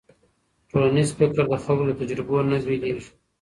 ټولنیز 0.69 1.09
فکر 1.19 1.41
د 1.49 1.53
خلکو 1.63 1.83
له 1.89 1.93
تجربو 2.01 2.35
نه 2.49 2.57
بېلېږي. 2.67 3.03